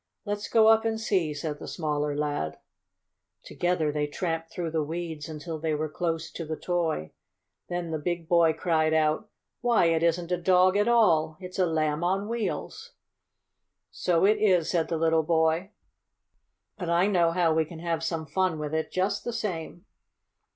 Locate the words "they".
3.91-4.07, 5.59-5.75